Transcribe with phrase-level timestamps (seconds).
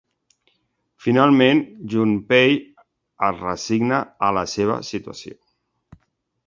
[1.07, 1.61] Finalment,
[1.93, 2.57] Junpei
[3.29, 5.41] es resigna a la seva situació.